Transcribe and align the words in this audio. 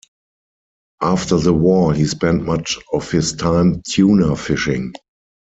After 1.03 1.37
the 1.37 1.53
war 1.53 1.93
he 1.93 2.07
spent 2.07 2.43
much 2.43 2.79
of 2.91 3.11
his 3.11 3.33
time 3.33 3.83
tuna 3.87 4.35
fishing. 4.35 4.93